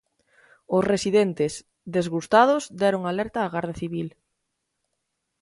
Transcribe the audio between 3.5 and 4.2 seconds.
Garda Civil.